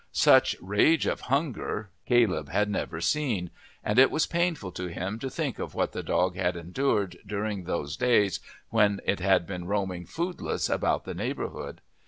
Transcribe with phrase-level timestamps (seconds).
[0.13, 3.51] Such rage of hunger Caleb had never seen,
[3.83, 7.65] and it was painful to him to think of what the dog had endured during
[7.65, 11.81] those days when it had been roaming foodless about the neighbourhood.